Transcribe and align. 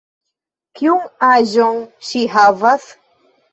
Kiun 0.79 1.03
aĝon 1.27 1.79
ŝi 2.09 2.25
havas? 2.35 2.91